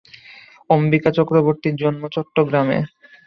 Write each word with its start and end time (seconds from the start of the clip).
অম্বিকা 0.69 1.09
চক্রবর্তীর 1.17 1.75
জন্ম 1.75 2.01
চট্টগ্রামে। 2.15 2.77